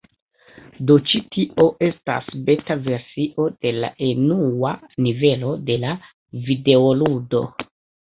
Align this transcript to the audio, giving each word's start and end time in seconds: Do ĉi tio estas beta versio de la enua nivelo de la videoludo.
Do 0.91 0.93
ĉi 1.09 1.19
tio 1.33 1.65
estas 1.87 2.31
beta 2.47 2.77
versio 2.87 3.45
de 3.65 3.73
la 3.83 3.91
enua 4.07 4.71
nivelo 5.09 5.51
de 5.69 5.77
la 5.85 5.93
videoludo. 6.49 7.43